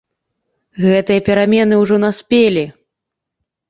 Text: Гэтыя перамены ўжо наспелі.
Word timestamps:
Гэтыя 0.85 1.25
перамены 1.29 1.81
ўжо 1.85 1.95
наспелі. 2.07 2.69